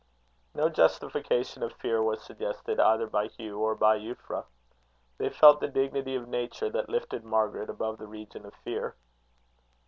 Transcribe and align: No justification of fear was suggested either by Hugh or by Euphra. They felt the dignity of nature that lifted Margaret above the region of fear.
No 0.55 0.67
justification 0.67 1.61
of 1.61 1.73
fear 1.73 2.01
was 2.01 2.23
suggested 2.23 2.79
either 2.79 3.05
by 3.05 3.27
Hugh 3.27 3.59
or 3.59 3.75
by 3.75 3.99
Euphra. 3.99 4.45
They 5.19 5.29
felt 5.29 5.59
the 5.59 5.67
dignity 5.67 6.15
of 6.15 6.27
nature 6.27 6.71
that 6.71 6.89
lifted 6.89 7.23
Margaret 7.23 7.69
above 7.69 7.99
the 7.99 8.07
region 8.07 8.43
of 8.47 8.55
fear. 8.63 8.95